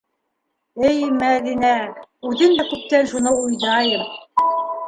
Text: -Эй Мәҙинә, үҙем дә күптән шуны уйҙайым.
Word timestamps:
-Эй 0.91 1.03
Мәҙинә, 1.17 1.73
үҙем 2.31 2.57
дә 2.63 2.67
күптән 2.73 3.13
шуны 3.13 3.35
уйҙайым. 3.45 4.09